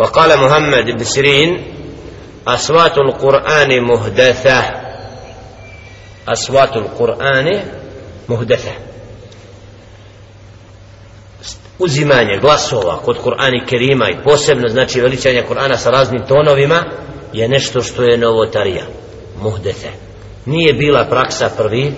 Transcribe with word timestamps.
وقال 0.00 0.40
محمد 0.40 0.84
بن 0.84 1.04
سيرين 1.04 1.62
أصوات 2.48 2.98
القرآن 2.98 3.82
مهدثة 3.82 4.60
أصوات 6.28 6.76
القرآن 6.76 7.62
مهدثة 8.28 8.72
uzimanje 11.78 12.38
glasova 12.40 12.96
kod 12.96 13.16
Kur'ana 13.24 13.56
i 13.56 13.66
Kerima 13.66 14.10
i 14.10 14.22
posebno 14.24 14.68
znači 14.68 15.00
veličanje 15.00 15.44
Kur'ana 15.48 15.76
sa 15.76 15.90
raznim 15.90 16.26
tonovima 16.28 16.84
je 17.32 17.48
nešto 17.48 17.82
što 17.82 18.02
je 18.02 18.18
novotarija 18.18 18.84
muhdefe 19.42 19.88
nije 20.46 20.72
bila 20.72 21.04
praksa 21.04 21.50
prvi 21.56 21.92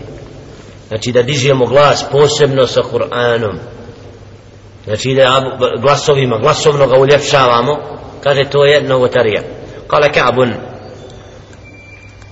znači 0.89 1.13
da 1.13 1.23
dižemo 1.23 1.67
glas 1.67 2.05
posebno 2.13 2.67
sa 2.67 2.83
Kur'anom 2.93 3.55
znači 4.85 5.15
da 5.15 5.43
glasovima 5.83 6.39
glasovno 6.39 6.87
ga 6.87 6.97
uljepšavamo 6.97 7.92
kaže 8.24 8.50
to 8.50 8.66
je 8.66 8.82
novotarija. 8.82 9.42
Kala 9.88 10.10
ka'bun 10.10 10.54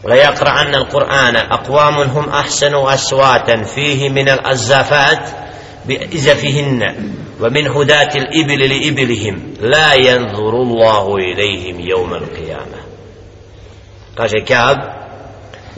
la 0.03 0.15
yaqra'anna 0.15 0.77
al-Qur'ana 0.77 1.47
aqwamun 1.49 2.07
hum 2.07 2.25
ahsanu 2.31 2.87
aswatan 2.87 3.65
fihi 3.65 4.09
min 4.09 4.25
القرآن 4.25 4.25
أقوام 4.25 4.39
هم 4.39 4.39
أحسن 4.39 4.73
أصواتا 4.73 4.83
فيه 4.83 4.89
من 5.19 5.19
الأزافات 5.19 5.29
بإزفهن 5.85 6.95
ومن 7.41 7.67
هداة 7.67 8.09
الإبل 8.15 8.59
لإبلهم 8.69 9.53
لا 9.61 9.93
ينظر 9.93 10.61
الله 10.61 11.15
إليهم 11.15 11.79
يوم 11.79 12.13
القيامة 12.13 12.79
قال 14.17 14.45
كعب 14.45 14.77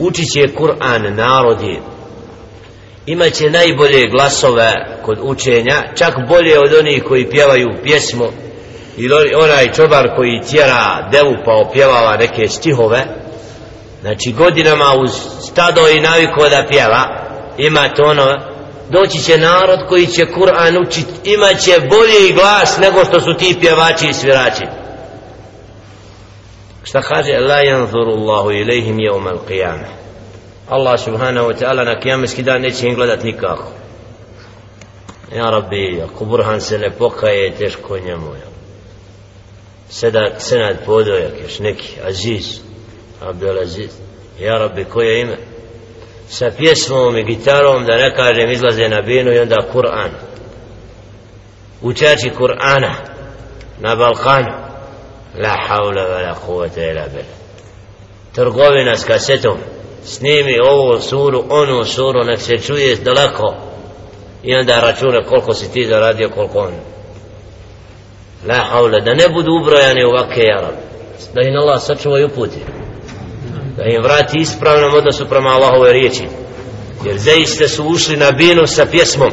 أتشي 0.00 0.42
قرآن 0.42 1.16
نارده 1.16 1.80
najbolje 3.50 4.08
glasove 4.08 4.72
kod 5.02 5.18
učenja 5.22 5.82
čak 5.94 6.14
bolje 6.28 6.58
od 6.58 6.74
onih 6.80 7.02
koji 7.04 7.30
pjevaju 7.30 7.68
بيسمو 7.82 8.43
ili 8.96 9.34
onaj 9.34 9.72
čobar 9.72 10.16
koji 10.16 10.40
tjera 10.50 11.08
devu 11.12 11.34
pa 11.44 11.52
opjevava 11.52 12.16
neke 12.16 12.48
stihove 12.48 13.04
znači 14.00 14.32
godinama 14.32 14.84
uz 15.04 15.10
stado 15.50 15.88
i 15.88 16.00
naviko 16.00 16.48
da 16.48 16.66
pjeva 16.68 17.24
ima 17.58 17.88
to 17.88 18.02
ono 18.02 18.54
doći 18.90 19.18
će 19.18 19.38
narod 19.38 19.78
koji 19.88 20.06
će 20.06 20.26
Kur'an 20.26 20.86
učit 20.86 21.06
imaće 21.24 21.72
bolji 21.90 22.32
glas 22.34 22.78
nego 22.78 23.04
što 23.04 23.20
su 23.20 23.34
ti 23.38 23.56
pjevači 23.60 24.08
i 24.08 24.12
svirači. 24.12 24.64
Šta 26.82 27.02
kaže? 27.02 27.38
La 27.38 27.56
yanzuru 27.56 28.12
Allahu 28.18 28.50
ilaihim 28.50 28.96
yawm 28.96 29.28
al-qiyamah. 29.28 29.90
Allah 30.68 31.00
subhanahu 31.00 31.48
wa 31.48 31.54
ta'ala 31.58 31.84
na 31.84 32.00
kijameski 32.00 32.42
dan 32.42 32.60
neće 32.60 32.86
im 32.86 32.94
gledat 32.94 33.22
nikako. 33.22 33.68
Ja 35.36 35.44
rabbi 35.44 36.02
ako 36.02 36.24
Burhan 36.24 36.60
se 36.60 36.78
ne 36.78 36.90
pokaje 36.90 37.54
teško 37.54 37.98
njemu 37.98 38.34
ja. 38.34 38.53
Sedan, 39.88 40.30
senad 40.38 40.76
podojak 40.86 41.32
još 41.42 41.58
neki 41.58 41.96
Aziz 42.08 42.60
Abdel 43.20 43.58
Aziz 43.58 43.90
ja 44.40 44.58
rabbi 44.58 44.84
koje 44.84 45.20
ime? 45.20 45.36
Sa 46.28 46.50
pjesmom 46.58 47.16
i 47.16 47.24
gitarom 47.24 47.84
da 47.84 47.96
ne 47.96 48.14
kažem 48.14 48.50
izlaze 48.50 48.88
na 48.88 49.02
binu 49.02 49.32
i 49.32 49.38
onda 49.38 49.56
Kur'an. 49.72 50.10
Učači 51.82 52.30
Kur'ana 52.38 52.94
na 53.80 53.96
Balkanu. 53.96 54.52
La 55.38 55.56
haula 55.68 56.02
wa 56.02 56.22
la 56.28 56.34
kuvata 56.34 56.82
ila 56.90 57.08
bil 57.14 57.24
trgovina 58.34 58.96
s 58.96 59.04
kasetom. 59.04 59.58
Snimi 60.04 60.58
ovu 60.58 61.00
suru 61.00 61.44
onu 61.48 61.84
suru 61.84 62.24
nek 62.24 62.40
se 62.40 62.58
čuje 62.58 62.96
daleko. 62.96 63.54
I 64.42 64.54
onda 64.54 64.80
račune 64.80 65.24
koliko 65.24 65.54
si 65.54 65.72
ti 65.72 65.86
zaradio 65.86 66.28
koliko 66.28 66.58
on 66.58 66.72
la 68.46 68.64
haula 68.70 69.00
da 69.00 69.14
ne 69.14 69.28
budu 69.28 69.52
ubrojani 69.60 70.04
ovake 70.04 70.40
jarabe. 70.40 70.82
da 71.34 71.40
im 71.40 71.56
Allah 71.56 71.82
sačuva 71.82 72.20
i 72.20 72.24
uputi. 72.24 72.58
Da 73.76 73.84
im 73.84 74.02
vrati 74.02 74.38
ispravnom 74.38 74.94
odnosu 74.94 75.28
prema 75.28 75.50
Allahove 75.50 75.92
riječi. 75.92 76.24
Jer 77.04 77.18
zaiste 77.18 77.68
su 77.68 77.84
ušli 77.84 78.16
na 78.16 78.30
binu 78.30 78.66
sa 78.66 78.86
pjesmom 78.86 79.30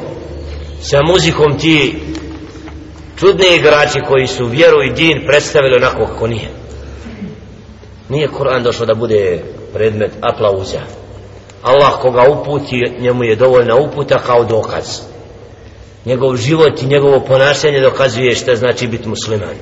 sa 0.82 0.98
muzikom 1.04 1.58
ti 1.60 2.02
čudni 3.20 3.46
igrači 3.56 4.00
koji 4.08 4.28
su 4.28 4.46
vjeru 4.46 4.84
i 4.84 4.94
din 4.94 5.24
predstavili 5.28 5.76
onako 5.76 6.06
kako 6.06 6.28
nije. 6.28 6.50
Nije 8.10 8.28
Kur'an 8.28 8.64
došao 8.64 8.86
da 8.86 8.94
bude 8.94 9.44
predmet 9.74 10.12
aplauza. 10.22 10.80
Allah 11.64 11.92
koga 12.02 12.24
uputi 12.30 12.96
njemu 13.00 13.24
je 13.24 13.36
dovoljna 13.36 13.76
uputa 13.76 14.20
kao 14.20 14.44
dokaz 14.44 15.11
njegov 16.06 16.36
život 16.38 16.82
i 16.82 16.86
njegovo 16.86 17.20
ponašanje 17.20 17.80
dokazuje 17.80 18.36
šta 18.36 18.56
znači 18.56 18.88
biti 18.88 19.10
musliman. 19.10 19.56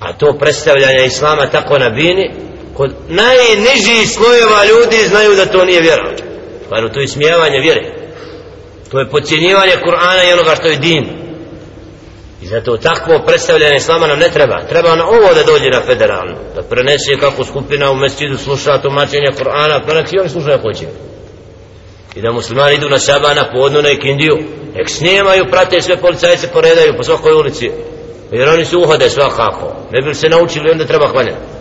A 0.00 0.12
to 0.12 0.36
predstavljanje 0.38 1.04
islama 1.06 1.46
tako 1.46 1.78
na 1.78 1.90
bini 1.90 2.30
kod 2.74 2.94
najnižih 3.08 4.10
slojeva 4.10 4.64
ljudi 4.64 5.08
znaju 5.08 5.36
da 5.36 5.46
to 5.46 5.64
nije 5.64 5.80
vjera. 5.80 6.16
Stvarno 6.64 6.88
to 6.88 7.00
je 7.00 7.08
smijevanje 7.08 7.58
vjere. 7.60 7.92
To 8.90 8.98
je 8.98 9.08
podcjenjivanje 9.08 9.72
Kur'ana 9.72 10.28
i 10.28 10.32
onoga 10.32 10.54
što 10.54 10.68
je 10.68 10.76
din. 10.76 11.06
I 12.42 12.46
zato 12.46 12.76
takvo 12.76 13.18
predstavljanje 13.26 13.76
islama 13.76 14.06
nam 14.06 14.18
ne 14.18 14.28
treba. 14.28 14.66
Treba 14.68 14.96
na 14.96 15.06
ovo 15.06 15.34
da 15.34 15.42
dođe 15.42 15.70
na 15.70 15.80
federalno. 15.86 16.34
Da 16.54 16.62
prenese 16.62 17.18
kako 17.20 17.44
skupina 17.44 17.90
u 17.90 17.96
mestidu 17.96 18.38
sluša 18.38 18.78
tumačenje 18.78 19.32
Kur'ana 19.38 19.80
pa 19.86 20.20
oni 20.20 20.28
slušaju 20.28 20.58
hoće 20.62 21.11
i 22.15 22.21
da 22.21 22.31
muslimani 22.31 22.75
idu 22.75 22.89
na 22.89 22.99
saba 22.99 23.33
na 23.33 23.51
podnu 23.51 23.81
na 23.81 23.89
ikindiju 23.89 24.37
nek 24.75 24.89
snimaju, 24.89 25.45
prate 25.51 25.81
sve 25.81 25.97
policajce 25.97 26.47
poredaju 26.47 26.97
po 26.97 27.03
svakoj 27.03 27.33
ulici 27.33 27.71
jer 28.31 28.49
oni 28.49 28.65
se 28.65 28.77
uhode 28.77 29.09
svakako 29.09 29.75
ne 29.91 30.01
bi 30.01 30.13
se 30.13 30.29
naučili 30.29 30.71
onda 30.71 30.85
treba 30.85 31.07
hvaljati 31.07 31.57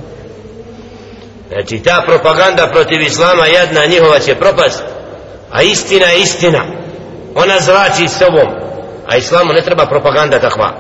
Znači 1.53 1.83
ta 1.83 2.03
propaganda 2.06 2.67
protiv 2.67 3.03
islama 3.03 3.47
jedna 3.47 3.87
njihova 3.87 4.19
će 4.19 4.34
propast 4.34 4.83
A 5.50 5.62
istina 5.62 6.06
je 6.06 6.21
istina 6.21 6.65
Ona 7.34 7.61
zrači 7.61 8.09
s 8.09 8.19
sobom 8.19 8.49
A 9.06 9.17
islamu 9.17 9.53
ne 9.53 9.62
treba 9.62 9.87
propaganda 9.87 10.39
takva 10.39 10.72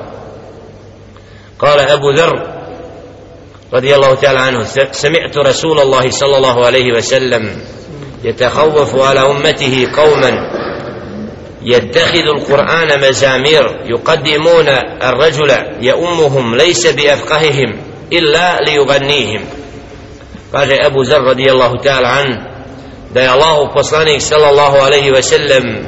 Kale 1.58 1.82
Ebu 1.94 2.12
Dhr 2.12 2.56
رضي 3.72 3.94
الله 3.94 4.14
تعالى 4.14 4.38
عنه 4.38 4.64
سمعت 4.92 5.38
رسول 5.38 5.80
الله 5.80 6.10
صلى 6.10 6.36
الله 6.36 6.66
عليه 6.66 6.92
وسلم 6.96 7.60
يتخوف 8.24 8.96
على 8.96 9.20
أمته 9.20 9.86
قوما 9.96 10.50
يتخذ 11.62 12.26
القرآن 12.36 13.08
مزامير 13.08 13.80
يقدمون 13.84 14.68
الرجل 15.02 15.50
يؤمهم 15.80 16.54
ليس 16.54 16.86
بأفقههم 16.86 17.76
إلا 18.12 18.60
ليغنيهم 18.60 19.44
kaže 20.52 20.78
Abu 20.86 21.04
Zar 21.04 21.20
radijallahu 21.22 21.76
ta'ala 21.82 22.08
an 22.08 22.28
da 23.14 23.20
je 23.20 23.28
Allahu 23.28 23.74
poslanik 23.74 24.22
sallallahu 24.22 24.76
alaihi 24.76 25.10
ve 25.10 25.22
sellem 25.22 25.86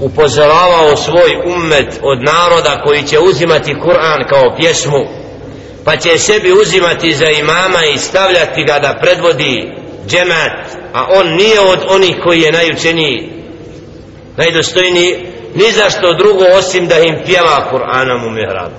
upozoravao 0.00 0.96
svoj 0.96 1.36
ummet 1.46 2.00
od 2.02 2.22
naroda 2.22 2.82
koji 2.84 3.02
će 3.02 3.18
uzimati 3.18 3.74
Kur'an 3.74 4.28
kao 4.28 4.56
pjesmu 4.56 5.04
pa 5.84 5.96
će 5.96 6.18
sebi 6.18 6.52
uzimati 6.52 7.14
za 7.14 7.30
imama 7.30 7.84
i 7.94 7.98
stavljati 7.98 8.64
ga 8.64 8.78
da 8.78 8.98
predvodi 9.00 9.72
džemat 10.09 10.51
a 10.93 11.07
on 11.09 11.35
nije 11.35 11.59
od 11.59 11.79
onih 11.89 12.15
koji 12.23 12.41
je 12.41 12.51
najučeniji 12.51 13.29
najdostojniji 14.37 15.25
ni 15.55 15.71
za 15.71 15.89
što 15.89 16.13
drugo 16.13 16.43
osim 16.57 16.87
da 16.87 16.99
im 16.99 17.15
pjeva 17.25 17.69
Kur'anom 17.71 18.27
u 18.27 18.29
mihrabu 18.29 18.75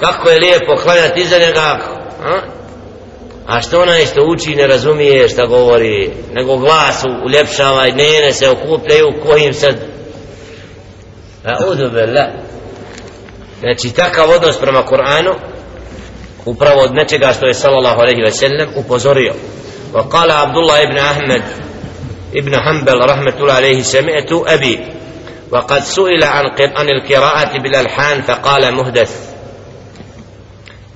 kako 0.00 0.28
je 0.28 0.38
lijepo 0.38 0.76
klanjati 0.82 1.20
iza 1.20 1.38
njega 1.38 1.78
a? 2.24 2.40
a 3.46 3.60
što 3.60 3.80
onaj 3.80 4.06
što 4.06 4.22
uči 4.22 4.54
ne 4.54 4.66
razumije 4.66 5.28
šta 5.28 5.46
govori 5.46 6.10
nego 6.32 6.56
glas 6.56 7.04
uljepšava 7.24 7.86
i 7.86 7.92
njene 7.92 8.32
se 8.32 8.48
okupljaju 8.48 9.12
kojim 9.26 9.54
sad 9.54 9.74
a 11.44 11.66
udubila 11.66 12.26
znači 13.60 13.94
takav 13.96 14.30
odnos 14.30 14.58
prema 14.58 14.82
Kur'anu 14.82 15.51
upravo 16.44 16.80
od 16.80 16.94
nečega 16.94 17.32
što 17.32 17.46
je 17.46 17.54
sallallahu 17.54 18.00
alejhi 18.00 18.22
ve 18.22 18.30
sellem 18.30 18.68
upozorio. 18.76 19.34
Wa 19.92 20.08
qala 20.08 20.42
abdullah 20.42 20.82
ibn 20.82 20.98
ahmed 20.98 21.42
ibn 22.32 22.54
hanbal 22.64 22.98
rahmetullahi 23.08 23.58
alejhi 23.58 23.84
sami'tu 23.84 24.44
abi 24.54 24.78
wa 25.50 25.66
qad 25.66 25.82
su'ila 25.84 26.26
an 26.32 26.46
qiran 26.56 26.88
al-qira'ati 26.88 27.62
bil 27.62 27.76
alhan 27.76 28.22
fa 28.22 28.38
qala 28.44 28.70
muhdath. 28.70 29.12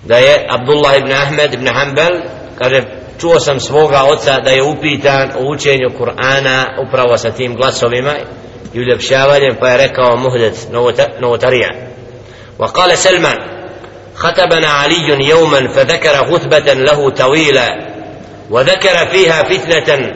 Da 0.04 0.16
je 0.18 0.46
abdullah 0.48 0.96
ibn 0.98 1.12
ahmed 1.12 1.54
ibn 1.54 1.66
hanbal 1.66 2.12
kaže 2.58 2.82
čuo 3.20 3.40
sam 3.40 3.60
svoga 3.60 4.04
oca 4.04 4.40
da 4.40 4.50
je 4.50 4.62
upitan 4.62 5.30
o 5.38 5.50
učenju 5.52 5.90
Kur'ana 5.98 6.64
upravo 6.88 7.18
sa 7.18 7.30
tim 7.30 7.54
glasovima 7.54 8.14
i 8.74 8.80
uljepšavanjem 8.80 9.56
pa 9.60 9.68
je 9.68 9.76
rekao 9.76 10.16
muhdet 10.16 10.68
novotarija. 11.20 11.70
Wa 12.58 12.72
qala 12.72 12.96
salman 12.96 13.55
خطبنا 14.16 14.68
علي 14.68 15.28
يوما 15.28 15.68
فذكر 15.68 16.26
خطبة 16.32 16.72
له 16.74 17.10
طويلة 17.10 17.74
وذكر 18.50 19.06
فيها 19.06 19.42
فتنة 19.42 20.12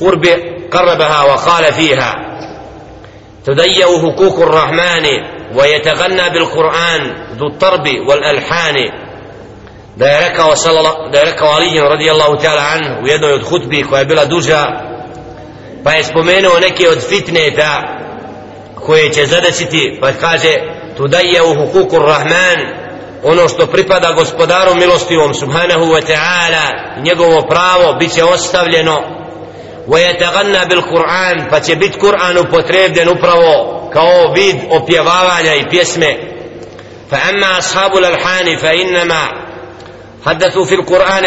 قرب 0.00 0.26
قربها 0.72 1.22
وقال 1.22 1.72
فيها 1.72 2.14
تضيع 3.44 3.86
حقوق 3.86 4.40
الرحمن 4.40 5.06
ويتغنى 5.54 6.30
بالقرآن 6.30 7.14
ذو 7.38 7.46
الطرب 7.46 7.88
والألحان 8.08 8.90
rekao 9.98 10.54
da 11.12 11.18
je 11.18 11.24
rekao 11.24 11.48
Ali 11.48 11.80
radijallahu 11.80 12.36
ta'ala 12.36 12.62
an 12.74 13.04
u 13.04 13.06
jednoj 13.06 13.32
od 13.32 13.42
hutbi 13.42 13.82
koja 13.82 13.98
je 13.98 14.04
bila 14.04 14.24
duža 14.24 14.66
pa 15.84 15.92
je 15.92 16.04
spomenuo 16.04 16.60
neke 16.60 16.88
od 16.88 16.98
fitneta 17.08 17.82
koje 18.74 19.12
će 19.12 19.26
zadesiti 19.26 19.98
pa 20.00 20.12
kaže 20.12 20.52
tu 20.96 21.08
daje 21.08 21.42
u 21.42 21.54
hukuku 21.54 21.98
rahman 21.98 22.81
ono 23.22 23.48
što 23.48 23.66
pripada 23.66 24.12
gospodaru 24.12 24.74
milostivom 24.74 25.34
subhanahu 25.34 25.84
wa 25.84 26.00
ta'ala 26.06 27.02
njegovo 27.02 27.42
pravo 27.42 27.92
bit 27.98 28.14
će 28.14 28.24
ostavljeno. 28.24 29.22
ويتغنى 29.88 30.66
بالقرآن 30.68 31.50
pa 31.50 31.60
će 31.60 31.76
biti 31.76 31.98
Kur'an 31.98 32.38
upotrebljen 32.38 33.08
upravo 33.08 33.90
kao 33.92 34.32
vid 34.34 34.56
opjevavanja 34.70 35.54
i 35.54 35.68
pjesme. 35.70 36.16
فأما 37.10 37.58
أصحاب 37.58 37.96
الألحان 37.96 38.56
فإنما 38.56 39.28
حدثوا 40.26 40.64
في 40.64 40.74
القرآن 40.74 41.24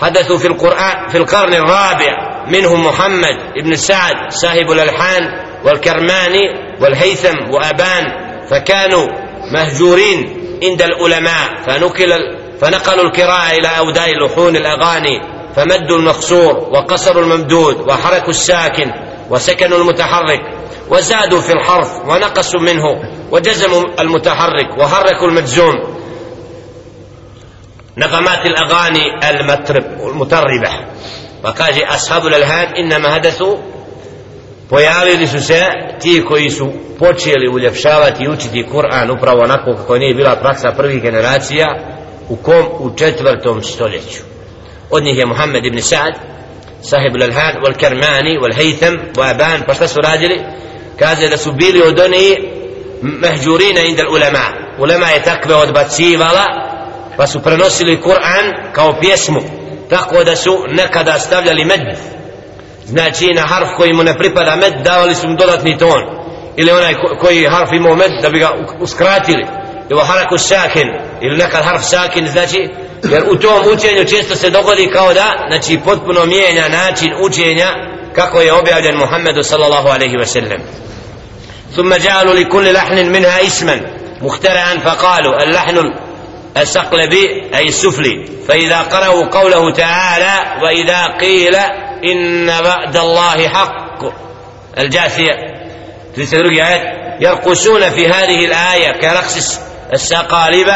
حدثوا 0.00 0.38
في 0.38 0.46
القرآن 0.46 1.08
في 1.08 1.18
القرن 1.18 1.54
الرابع 1.54 2.44
منهم 2.48 2.86
محمد 2.86 3.36
بن 3.64 3.76
سعد 3.76 4.14
صاحب 4.28 4.70
الألحان 4.70 5.22
والكرماني 5.64 6.40
والهيثم 6.80 7.50
وأبان 7.50 8.04
فكانوا 8.50 9.06
مهجورين 9.52 10.41
عند 10.62 10.82
العلماء 10.82 11.62
فنقل 11.66 12.12
فنقلوا 12.60 13.04
القراءة 13.04 13.50
إلى 13.50 13.68
أوداء 13.78 14.10
لحون 14.18 14.56
الأغاني 14.56 15.20
فمدوا 15.56 15.98
المقصور 15.98 16.56
وقصروا 16.56 17.22
الممدود 17.22 17.80
وحركوا 17.88 18.30
الساكن 18.30 18.92
وسكنوا 19.30 19.78
المتحرك 19.78 20.40
وزادوا 20.90 21.40
في 21.40 21.52
الحرف 21.52 21.88
ونقصوا 22.08 22.60
منه 22.60 23.02
وجزموا 23.30 23.82
المتحرك 24.00 24.78
وحركوا 24.78 25.28
المجزوم. 25.28 25.74
نغمات 27.96 28.46
الأغاني 28.46 29.30
المطرب 29.30 29.84
المطربة 29.84 30.70
وقال 31.44 31.84
أصحاب 31.84 32.26
الألهان 32.26 32.76
إنما 32.76 33.16
هدثوا 33.16 33.56
pojavili 34.72 35.26
su 35.26 35.40
se 35.40 35.64
ti 36.00 36.24
koji 36.28 36.50
su 36.50 36.72
počeli 36.98 37.48
uljepšavati 37.48 38.24
i 38.24 38.28
učiti 38.28 38.66
Kur'an 38.72 39.16
upravo 39.16 39.42
onako 39.42 39.74
kako 39.76 39.98
nije 39.98 40.14
bila 40.14 40.36
praksa 40.36 40.72
prvih 40.76 41.02
generacija 41.02 41.66
u 42.28 42.36
kom? 42.36 42.66
U 42.78 42.96
četvrtom 42.96 43.62
stoljeću. 43.62 44.22
Od 44.90 45.02
njih 45.02 45.18
je 45.18 45.26
Muhammed 45.26 45.66
ibn 45.66 45.82
Sa'd 45.82 46.14
sahib 46.82 47.14
al-Alhan 47.16 47.54
wal 47.64 47.76
Kermani 47.78 48.38
wal 48.38 48.54
Haytham 48.56 48.98
wa 49.14 49.30
Aban 49.30 49.62
pa 49.66 49.74
šta 49.74 49.88
su 49.88 50.00
radili? 50.00 50.40
Kaže 50.98 51.28
da 51.28 51.36
su 51.36 51.52
bili 51.52 51.82
od 51.82 52.00
oni 52.00 52.36
mehđurina 53.02 53.80
inda 53.80 54.02
ulema 54.10 54.44
ulema 54.78 55.06
je 55.06 55.22
takve 55.22 55.54
odbacivala 55.54 56.44
pa 57.16 57.26
su 57.26 57.42
prenosili 57.42 58.00
Kur'an 58.04 58.72
kao 58.72 59.00
pjesmu 59.00 59.40
tako 59.90 60.24
da 60.24 60.36
su 60.36 60.64
nekada 60.68 61.18
stavljali 61.18 61.64
med 61.64 61.80
znači 62.85 63.33
na 63.33 63.41
harf 63.41 63.69
koji 63.77 63.93
mu 63.93 64.03
ne 64.03 64.17
pripada 64.17 64.55
med 64.55 64.73
davali 64.83 65.15
su 65.15 65.27
mu 65.27 65.35
dodatni 65.35 65.77
ton 65.77 66.01
ili 66.57 66.71
onaj 66.71 66.95
koji 67.21 67.45
harf 67.45 67.69
imao 67.73 67.95
med 67.95 68.11
da 68.21 68.29
bi 68.29 68.39
ga 68.39 68.49
uskratili 68.79 69.45
ili 69.89 70.01
haraku 70.01 70.37
sakin 70.37 70.87
ili 71.21 71.37
nekad 71.37 71.63
harf 71.63 71.83
sakin 71.83 72.27
znači 72.27 72.69
jer 73.03 73.23
u 73.31 73.35
tom 73.35 73.61
učenju 73.73 74.05
često 74.05 74.35
se 74.35 74.49
dogodi 74.49 74.89
kao 74.93 75.13
da 75.13 75.33
znači 75.49 75.79
potpuno 75.85 76.25
mijenja 76.25 76.67
način 76.67 77.09
učenja 77.21 77.73
kako 78.15 78.41
je 78.41 78.53
objavljen 78.53 78.97
Muhammedu 78.97 79.43
sallallahu 79.43 79.87
alaihi 79.87 80.15
wa 80.15 80.25
sallam 80.25 80.61
ثم 81.75 81.93
جعلوا 81.95 82.33
لكل 82.33 82.73
لحن 82.73 83.11
منها 83.11 83.47
اسما 83.47 83.81
مخترعا 84.21 84.77
فقالوا 84.85 85.43
اللحن 85.43 85.93
السقلبي 86.57 87.51
أي 87.55 87.67
السفلي 87.67 88.25
فإذا 88.47 88.77
قرأوا 88.77 89.25
قوله 89.25 89.71
تعالى 89.73 90.63
وإذا 90.63 91.05
قيل 91.05 91.55
إن 92.04 92.46
بعد 92.46 92.96
الله 92.96 93.48
حق. 93.48 94.04
الجاثية. 94.78 95.52
في 96.14 96.36
آيات 96.62 96.82
يرقصون 97.20 97.90
في 97.90 98.08
هذه 98.08 98.44
الآية 98.44 98.92
كرقص 99.00 99.60
السقالب 99.92 100.66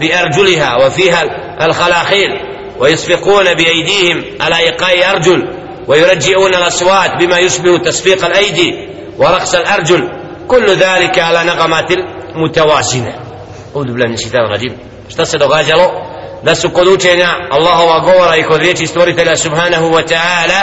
بأرجلها 0.00 0.86
وفيها 0.86 1.24
الخلاخيل 1.66 2.30
ويصفقون 2.78 3.54
بأيديهم 3.54 4.24
على 4.40 4.56
إيقاع 4.58 5.10
أرجل 5.10 5.48
ويرجئون 5.88 6.54
الأصوات 6.54 7.10
بما 7.20 7.38
يشبه 7.38 7.78
تصفيق 7.78 8.24
الأيدي 8.24 8.88
ورقص 9.18 9.54
الأرجل. 9.54 10.08
كل 10.48 10.66
ذلك 10.70 11.18
على 11.18 11.44
نغمات 11.44 11.92
متوازنة 12.34 13.14
أعوذ 13.76 13.86
بالله 13.86 14.06
من 14.08 14.14
الشيطان 14.14 14.44
الرجيم. 14.44 14.78
šta 15.08 15.26
se 15.26 15.38
da 16.44 16.54
su 16.54 16.70
kod 16.70 16.88
učenja 16.88 17.28
Allahova 17.50 18.00
govora 18.00 18.36
i 18.36 18.42
kod 18.42 18.60
riječi 18.60 18.86
stvoritelja 18.86 19.36
subhanahu 19.36 19.86
wa 19.86 20.02
ta'ala 20.08 20.60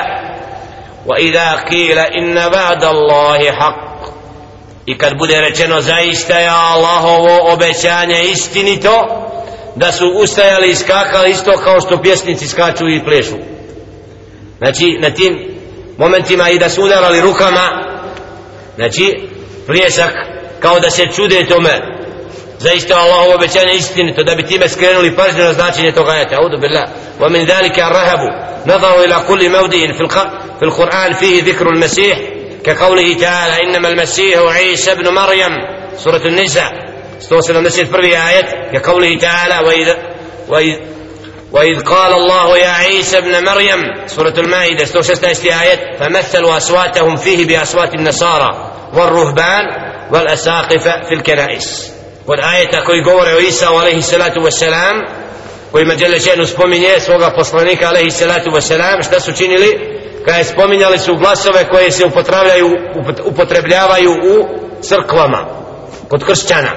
wa 1.05 1.19
idha 1.19 1.57
qila 1.69 2.05
inna 2.13 2.49
ba'da 2.49 2.87
Allahi 2.87 3.47
haq 3.47 3.91
i 4.85 4.97
kad 4.97 5.17
bude 5.17 5.41
rečeno 5.41 5.81
zaista 5.81 6.39
je 6.39 6.49
Allahovo 6.49 7.53
obećanje 7.53 8.21
istinito 8.23 9.07
da 9.75 9.91
su 9.91 10.07
ustajali 10.15 10.69
i 10.69 10.75
skakali 10.75 11.29
isto 11.29 11.51
kao 11.63 11.81
što 11.81 12.01
pjesnici 12.01 12.47
skaču 12.47 12.89
i 12.89 13.03
plešu. 13.03 13.35
Znači 14.57 14.97
na 14.99 15.09
tim 15.09 15.51
momentima 15.97 16.49
i 16.49 16.59
da 16.59 16.69
su 16.69 16.83
udarali 16.83 17.21
rukama 17.21 17.67
znači 18.75 19.29
pljesak 19.67 20.13
kao 20.59 20.79
da 20.79 20.89
se 20.89 21.07
čude 21.15 21.45
tome. 21.45 22.00
Zaista 22.63 22.95
Allahu 22.95 23.31
obećanje 23.35 23.73
istinito 23.73 24.23
da 24.23 24.35
bi 24.35 24.45
time 24.45 24.69
skrenuli 24.69 25.15
pažnju 25.15 25.43
na 25.43 25.53
značenje 25.53 25.91
toga 25.91 26.11
ajeta. 26.11 26.35
Audu 26.41 26.57
billah. 26.57 26.85
Wa 27.19 27.29
min 27.29 27.45
dhalika 27.45 27.81
ar-rahabu 27.85 28.29
nadaru 28.65 29.03
ila 29.03 29.19
kulli 29.27 29.49
mawdi'in 29.49 29.97
fil 29.97 30.07
في 30.61 30.67
القرآن 30.67 31.13
فيه 31.13 31.43
ذكر 31.43 31.69
المسيح 31.69 32.19
كقوله 32.63 33.13
تعالى 33.13 33.63
إنما 33.63 33.89
المسيح 33.89 34.39
عيسى 34.39 34.91
ابن 34.91 35.13
مريم 35.13 35.51
سورة 35.97 36.21
النساء 36.25 36.71
استوصل 37.21 37.57
المسيح 37.57 37.89
في 37.89 38.17
آية 38.17 38.71
كقوله 38.73 39.17
تعالى 39.17 39.67
وإذ, 39.67 39.93
وإذ, 40.49 40.75
وإذ 41.51 41.79
قال 41.79 42.13
الله 42.13 42.57
يا 42.57 42.69
عيسى 42.69 43.17
ابن 43.17 43.45
مريم 43.45 44.07
سورة 44.07 44.33
المائدة 44.37 44.83
استوصلت 44.83 45.45
آية 45.45 45.97
فمثلوا 45.99 46.57
أصواتهم 46.57 47.15
فيه 47.15 47.47
بأصوات 47.47 47.93
النصارى 47.93 48.71
والرهبان 48.93 49.63
والأساقفة 50.11 50.91
في 51.09 51.13
الكنائس 51.13 51.91
kod 52.26 52.38
ajeta 52.42 52.84
koji 52.84 53.02
govore 53.02 53.34
o 53.34 53.38
Isa 53.38 53.68
alaihi 53.70 54.02
salatu 54.02 54.40
wasalam 54.40 55.06
koji 55.72 55.84
mađele 55.84 56.20
šenu 56.20 56.46
spominje 56.46 57.00
svoga 57.00 57.30
poslanika 57.36 57.88
alaihi 57.88 58.10
salatu 58.10 58.50
wasalam 58.50 59.06
šta 59.06 59.20
su 59.20 59.32
činili 59.32 59.96
kada 60.24 60.38
je 60.38 60.44
spominjali 60.44 60.98
su 60.98 61.16
glasove 61.16 61.68
koje 61.68 61.90
se 61.90 62.04
upotrebljavaju, 62.04 62.70
upotrebljavaju 63.24 64.10
u 64.10 64.46
crkvama 64.82 65.46
kod 66.08 66.24
kršćana 66.24 66.70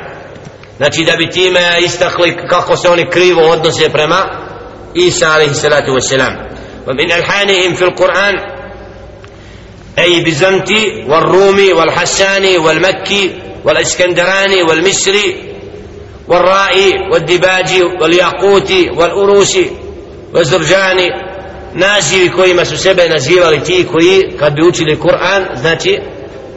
znači 0.78 1.04
da 1.04 1.16
bi 1.16 1.30
time 1.30 1.78
istakli 1.86 2.38
kako 2.50 2.78
se 2.78 2.90
oni 2.90 3.10
krivo 3.10 3.42
odnose 3.42 3.90
prema 3.90 4.26
Isa 4.94 5.32
alaihi 5.32 5.54
salatu 5.54 5.92
wasalam 5.92 6.50
ومن 6.88 7.12
ألحانهم 7.12 7.74
في 7.74 7.82
القرآن 7.82 8.34
أي 10.00 10.24
بزنتي 10.24 11.06
والرومي 11.08 11.74
والحساني 11.74 12.58
والمكي 12.58 13.43
والاسكندراني 13.66 14.64
والمصري 14.64 15.36
والرائي 16.28 16.94
والدباجي 17.12 17.84
والياقوتي 18.02 18.90
والأروسي 18.90 19.72
والزرجاني 20.34 21.30
nazivi 21.74 22.30
kojima 22.30 22.66
su 22.66 22.78
sebe 22.78 23.10
nazivali 23.10 23.64
ti 23.64 23.88
koji 23.92 24.32
kad 24.40 24.54
bi 24.54 24.68
učili 24.68 25.00
Kur'an 25.00 25.46
znači 25.56 26.00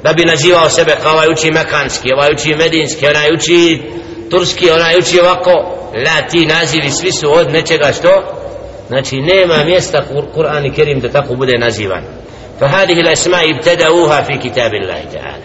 da 0.03 0.13
bi 0.13 0.25
nazivao 0.25 0.69
sebe 0.69 0.97
kao 1.03 1.13
ovaj 1.13 1.29
uči 1.33 1.51
mekanski 1.51 2.09
ovaj 2.15 2.29
uči 2.33 2.55
medinski 2.55 3.07
onaj 3.07 3.33
uči 3.35 3.83
turski 4.31 4.71
onaj 4.71 4.99
uči 4.99 5.21
ovako 5.21 5.51
la 6.07 6.29
ti 6.29 6.47
nazivi 6.47 6.91
svi 6.91 7.13
su 7.13 7.33
od 7.33 7.53
nečega 7.53 7.93
što 7.93 8.23
znači 8.89 9.17
nema 9.17 9.65
mjesta 9.65 10.05
Kur'an 10.35 10.67
i 10.67 10.75
Kerim 10.75 11.01
da 11.01 11.09
tako 11.09 11.35
bude 11.35 11.59
nazivan 11.59 12.05
فهذه 12.63 12.93
الأسماء 12.93 13.51
ابتدأوها 13.51 14.23
في 14.23 14.39
كتاب 14.39 14.75
الله 14.75 15.05
تعالى 15.13 15.43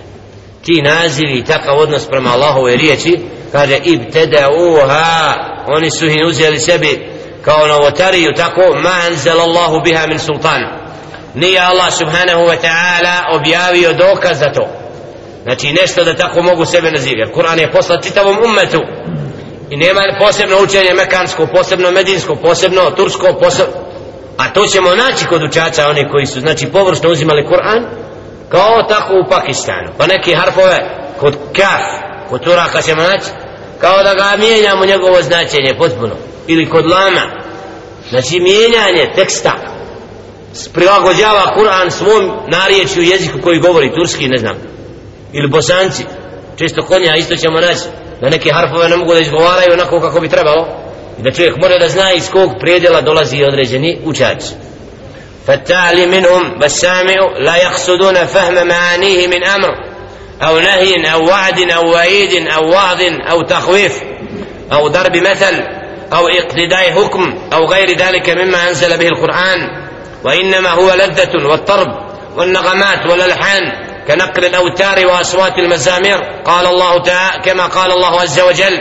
ti 0.64 0.82
nazivi 0.82 1.38
i 1.38 1.44
takav 1.44 1.78
odnos 1.78 2.08
prema 2.08 2.30
Allahove 2.30 2.76
riječi 2.76 3.20
kaže 3.52 3.78
ibtedauha 3.84 5.34
oni 5.66 5.90
su 5.90 6.06
ih 6.06 6.22
uzeli 6.26 6.58
sebi 6.58 7.12
kao 7.44 7.66
novotariju 7.66 8.32
tako 8.36 8.60
ma 8.82 8.92
anzel 9.10 9.40
Allahu 9.40 9.80
biha 9.84 10.06
min 10.06 10.18
sultan. 10.18 10.62
Nije 11.34 11.60
Allah 11.60 11.92
subhanahu 11.92 12.40
wa 12.40 12.56
ta'ala 12.62 13.36
objavio 13.36 13.92
dokaz 13.92 14.38
za 14.38 14.52
to. 14.52 14.68
Znači 15.42 15.72
nešto 15.72 16.04
da 16.04 16.16
tako 16.16 16.42
mogu 16.42 16.64
sebe 16.64 16.90
nazivati 16.90 17.20
jer 17.20 17.32
Kur'an 17.32 17.58
je 17.58 17.72
poslat 17.72 18.04
čitavom 18.04 18.36
ummetu. 18.44 18.80
I 19.70 19.76
nema 19.76 20.00
posebno 20.18 20.56
učenje 20.62 20.94
mekansko 20.94 21.46
posebno 21.46 21.90
medinsko, 21.90 22.34
posebno 22.34 22.90
tursko 22.90 23.38
posebno 23.40 23.74
a 24.36 24.48
to 24.52 24.66
ćemo 24.66 24.94
naći 24.94 25.26
kod 25.26 25.42
učača 25.42 25.88
oni 25.88 26.08
koji 26.10 26.26
su 26.26 26.40
znači 26.40 26.66
površno 26.66 27.10
uzimali 27.10 27.46
Kur'an 27.46 27.84
kao 28.52 28.82
tako 28.88 29.12
u 29.14 29.28
Pakistanu. 29.30 29.88
Pa 29.98 30.06
neke 30.06 30.36
harfove 30.36 30.78
kod 31.20 31.36
kaf 31.56 31.82
kod 32.28 32.44
turaka 32.44 32.82
ćemo 32.82 33.02
naći 33.02 33.30
kao 33.80 34.02
da 34.02 34.14
ga 34.14 34.36
mijenjamo 34.38 34.84
njegovo 34.84 35.22
značenje 35.22 35.74
potpuno. 35.78 36.14
Ili 36.46 36.68
kod 36.68 36.86
lama. 36.86 37.24
Znači 38.10 38.40
mijenjanje 38.40 39.12
teksta 39.14 39.52
prilagođava 40.74 41.54
Kur'an 41.56 41.90
svom 41.90 42.30
narječju 42.48 43.02
jeziku 43.02 43.38
koji 43.42 43.58
govori 43.58 43.94
turski 43.94 44.28
ne 44.28 44.38
znam. 44.38 44.56
Ili 45.32 45.48
bosanci. 45.48 46.04
Često 46.56 46.82
konja 46.82 47.16
isto 47.16 47.36
ćemo 47.36 47.60
naći 47.60 47.80
da 48.20 48.30
neke 48.30 48.52
harfove 48.52 48.88
ne 48.88 48.96
mogu 48.96 49.14
da 49.14 49.20
izgovaraju 49.20 49.72
onako 49.72 50.00
kako 50.00 50.20
bi 50.20 50.28
trebalo. 50.28 50.66
I 51.18 51.22
da 51.22 51.30
čovjek 51.30 51.56
mora 51.56 51.78
da 51.78 51.88
zna 51.88 52.12
iz 52.12 52.30
kog 52.30 52.50
predjela 52.60 53.00
dolazi 53.00 53.44
određeni 53.44 53.98
učač. 54.04 54.42
فالتالي 55.46 56.06
منهم 56.06 56.62
والسامع 56.62 57.14
لا 57.38 57.56
يقصدون 57.56 58.26
فهم 58.26 58.66
معانيه 58.66 59.26
من 59.26 59.44
أمر 59.44 59.70
أو 60.42 60.58
نهي 60.58 61.12
أو 61.12 61.28
وعد 61.28 61.70
أو 61.70 61.90
وعيد 61.90 62.48
أو 62.48 62.70
وعظ 62.70 63.00
أو 63.30 63.42
تخويف 63.42 64.02
أو 64.72 64.88
ضرب 64.88 65.16
مثل 65.16 65.64
أو 66.12 66.28
اقتداء 66.28 66.92
حكم 66.92 67.38
أو 67.52 67.64
غير 67.64 67.96
ذلك 67.98 68.30
مما 68.30 68.68
أنزل 68.68 68.98
به 68.98 69.08
القرآن. 69.08 69.58
وإنما 70.24 70.70
هو 70.70 70.94
لذة 70.94 71.46
والطرب 71.48 71.88
والنغمات 72.36 73.06
والألحان 73.06 73.60
كنقل 74.08 74.44
الأوتار 74.44 75.06
وأصوات 75.06 75.58
المزامير. 75.58 76.18
قال 76.44 76.66
الله 76.66 77.02
تعالى 77.02 77.42
كما 77.44 77.66
قال 77.66 77.92
الله 77.92 78.20
عز 78.20 78.40
وجل 78.40 78.78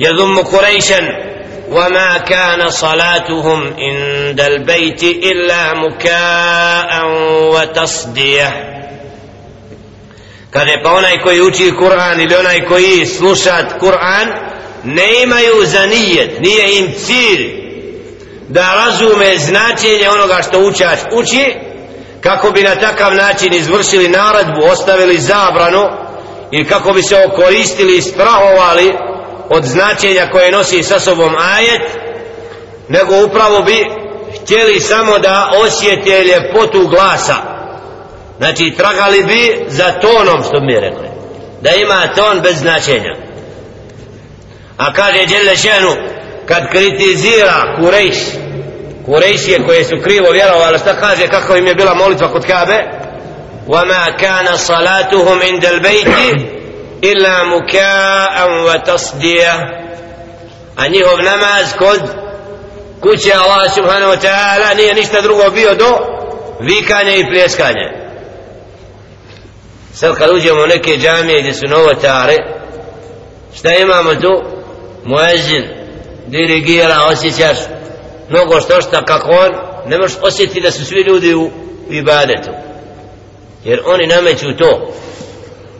يذم 0.00 0.38
قريشا 0.38 1.27
وما 1.71 2.17
كان 2.17 2.69
صلاتهم 2.69 3.73
عند 3.77 4.41
البيت 4.41 5.03
إلا 5.03 5.73
مكاء 5.73 6.91
وتصديه 7.53 8.69
Kaže 10.53 10.83
pa 10.83 10.91
onaj 10.91 11.17
koji 11.23 11.41
uči 11.41 11.71
Kur'an 11.71 12.21
ili 12.21 12.35
onaj 12.35 12.65
koji 12.65 13.05
slušat 13.05 13.79
Kur'an 13.79 14.27
ne 14.83 15.23
imaju 15.23 15.65
za 15.65 15.85
nijet, 15.85 16.39
nije 16.39 16.79
im 16.79 16.93
cilj 17.05 17.63
da 18.49 18.85
razume 18.85 19.37
značenje 19.37 20.09
onoga 20.09 20.41
što 20.41 20.59
učač 20.59 20.99
uči 21.11 21.53
kako 22.21 22.51
bi 22.51 22.61
na 22.61 22.75
takav 22.75 23.15
način 23.15 23.53
izvršili 23.53 24.07
naradbu, 24.07 24.61
ostavili 24.71 25.19
zabranu 25.19 25.83
i 26.51 26.65
kako 26.65 26.93
bi 26.93 27.03
se 27.03 27.25
okoristili 27.27 27.97
i 27.97 28.01
strahovali 28.01 28.93
od 29.49 29.63
značenja 29.63 30.29
koje 30.31 30.51
nosi 30.51 30.83
sa 30.83 30.99
sobom 30.99 31.35
ajet 31.35 31.81
nego 32.89 33.25
upravo 33.25 33.61
bi 33.61 33.85
htjeli 34.41 34.79
samo 34.79 35.19
da 35.19 35.49
osjete 35.65 36.23
ljepotu 36.23 36.87
glasa 36.87 37.35
znači 38.37 38.73
tragali 38.77 39.23
bi 39.23 39.65
za 39.67 39.91
tonom 39.91 40.43
što 40.43 40.59
mi 40.61 40.73
je 40.73 40.81
rekli 40.81 41.07
da 41.61 41.69
ima 41.71 42.07
ton 42.15 42.41
bez 42.41 42.59
značenja 42.59 43.15
a 44.77 44.93
kaže 44.93 45.25
Đele 45.25 45.57
Šenu 45.57 45.95
kad 46.45 46.69
kritizira 46.71 47.75
Kurejš 47.79 48.17
Kurejšije 49.05 49.65
koje 49.65 49.83
su 49.83 49.95
krivo 50.03 50.31
vjerovali 50.31 50.79
šta 50.79 50.99
kaže 50.99 51.27
kako 51.27 51.55
im 51.55 51.67
je 51.67 51.75
bila 51.75 51.93
molitva 51.93 52.31
kod 52.31 52.45
Kabe 52.45 53.03
وما 53.67 54.09
كان 54.09 54.57
صلاتهم 54.57 55.39
عند 55.41 55.65
البيت 55.65 56.07
illa 57.00 57.44
mukaan 57.44 58.50
wa 58.66 58.84
tasdiya. 58.84 59.54
A 60.76 60.88
njihov 60.88 61.18
namaz 61.18 61.72
kod 61.78 62.00
kuće 63.00 63.32
Allah 63.34 63.74
subhanahu 63.74 64.12
wa 64.12 64.20
ta'ala 64.20 64.76
nije 64.76 64.94
ništa 64.94 65.20
drugo 65.20 65.50
bio 65.50 65.74
do 65.74 65.98
vikanje 66.60 67.18
i 67.18 67.26
pljeskanja. 67.30 68.08
Sad 69.94 70.14
kad 70.14 70.30
uđemo 70.30 70.62
u 70.62 70.66
neke 70.66 70.96
džamije 70.96 71.40
gdje 71.40 71.54
su 71.54 71.66
novotare 71.66 72.36
šta 73.54 73.74
imamo 73.74 74.14
tu? 74.14 74.42
Muezin 75.04 75.64
dirigira, 76.26 77.02
osjećaš 77.12 77.58
mnogo 78.28 78.60
što 78.60 78.80
šta 78.80 79.04
kako 79.04 79.30
on 79.30 79.50
ne 79.86 79.98
možeš 79.98 80.16
osjetiti 80.22 80.60
da 80.60 80.70
su 80.70 80.84
svi 80.84 81.00
ljudi 81.00 81.34
u 81.34 81.50
ibadetu. 81.90 82.50
Jer 83.64 83.80
oni 83.86 84.06
nameću 84.06 84.56
to 84.58 84.92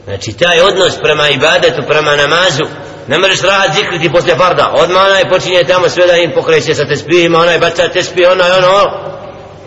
znači 0.08 0.32
taj 0.32 0.60
odnos 0.60 0.98
prema 1.02 1.28
ibadetu 1.28 1.82
prema 1.88 2.16
namazu 2.16 2.64
ne 3.08 3.18
možeš 3.18 3.42
raditi 3.42 3.78
zikriti 3.78 4.12
posle 4.12 4.36
farda. 4.36 4.72
Odmah 4.76 5.02
onaj 5.06 5.30
počinje 5.30 5.64
tamo 5.64 5.88
sve 5.88 6.06
da 6.06 6.16
im 6.16 6.32
pokreće 6.34 6.74
sa 6.74 6.88
tespihima 6.88 7.38
onaj 7.38 7.58
baca 7.58 7.88
tespih 7.88 8.28
onaj 8.32 8.50
ono 8.50 8.68
ono. 8.68 8.90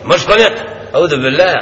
Možeš 0.03 0.25
klanjati 0.25 0.61
audu 0.93 1.17
billah. 1.17 1.55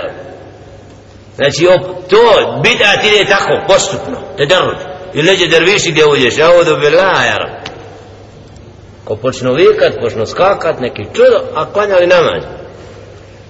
Znači 1.36 1.68
op, 1.68 2.10
to 2.10 2.60
bidat 2.64 3.06
ide 3.06 3.26
tako 3.26 3.54
postupno 3.68 4.18
te 4.38 4.46
drž 4.46 4.78
i 5.14 5.22
leđe 5.22 5.48
derviši 5.48 5.92
gdje 5.92 6.06
uđeš. 6.06 6.40
Audu 6.40 6.78
billah 6.78 7.26
ja 7.26 7.60
ko 9.10 9.16
počnu 9.16 9.54
vikat 9.54 9.94
počnu 10.02 10.26
skakat 10.26 10.80
neki 10.80 11.04
čudo 11.16 11.40
a 11.56 11.74
klanjali 11.74 12.08
namaz? 12.08 12.44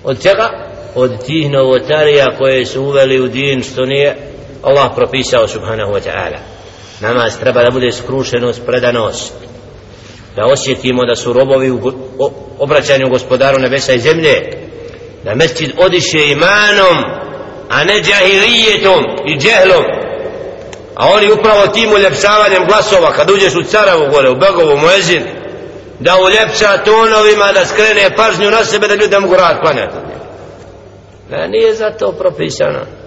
Od 0.03 0.21
čega? 0.23 0.49
Od 0.95 1.25
tih 1.25 1.51
novotarija 1.51 2.37
koje 2.37 2.65
su 2.65 2.81
uveli 2.81 3.21
u 3.21 3.27
din 3.27 3.63
što 3.63 3.85
nije 3.85 4.15
Allah 4.63 4.91
propisao 4.95 5.47
subhanahu 5.47 5.91
wa 5.91 6.01
ta'ala. 6.01 6.39
Namaz 7.01 7.39
treba 7.39 7.63
da 7.63 7.71
bude 7.71 7.91
skrušenost, 7.91 8.61
predanost. 8.65 9.33
Da 10.35 10.45
osjetimo 10.45 11.05
da 11.05 11.15
su 11.15 11.33
robovi 11.33 11.71
u 11.71 11.79
obraćanju 12.59 13.09
gospodaru 13.09 13.59
nebesa 13.59 13.93
i 13.93 13.99
zemlje. 13.99 14.33
Da 15.23 15.35
mesčid 15.35 15.71
odiše 15.77 16.31
imanom 16.31 17.19
a 17.69 17.83
ne 17.83 18.01
džahilijetom 18.01 19.03
i 19.25 19.37
džehlom. 19.37 19.85
A 20.95 21.09
oni 21.09 21.31
upravo 21.31 21.67
tim 21.67 21.91
uljepšavanjem 21.91 22.65
glasova 22.67 23.11
kad 23.11 23.31
uđeš 23.31 23.55
u 23.55 23.63
Caravu 23.63 24.11
gore, 24.11 24.29
u 24.29 24.35
Begovu, 24.35 24.77
Moezin 24.77 25.23
da 25.99 26.17
uljepša 26.17 26.77
tonovima 26.77 27.51
da 27.53 27.65
skrene 27.65 28.15
pažnju 28.15 28.51
na 28.51 28.65
sebe 28.65 28.87
da 28.87 28.95
ljudi 28.95 29.19
mogu 29.19 29.35
rad 29.35 29.59
klanjati. 29.61 29.95
Da 31.29 31.47
nije 31.47 31.73
za 31.73 31.89
to 31.91 32.11
propisano. 32.11 32.98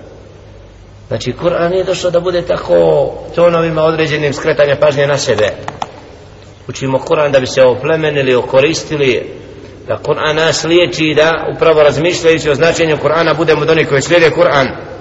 Znači, 1.13 1.33
Kur'an 1.33 1.71
nije 1.71 1.85
došao 1.85 2.11
da 2.11 2.21
bude 2.21 2.43
tako 2.43 3.11
tonovima 3.35 3.83
određenim 3.83 4.33
skretanja 4.33 4.77
pažnje 4.81 5.07
na 5.07 5.19
sebe. 5.19 5.49
Učimo 6.69 6.99
Kur'an 6.99 7.33
da 7.33 7.41
bi 7.41 7.47
se 7.47 7.63
oplemenili, 7.63 8.35
okoristili, 8.35 9.31
da 9.89 9.99
Kur'an 10.05 10.37
nas 10.37 10.65
liječi 10.65 11.15
da 11.17 11.47
upravo 11.57 11.83
razmišljajući 11.83 12.51
o 12.51 12.55
značenju 12.55 12.97
Kur'ana 12.97 13.37
budemo 13.37 13.65
do 13.65 13.75
koji 13.89 14.03
slijede 14.03 14.31
Kur'an. 14.31 14.92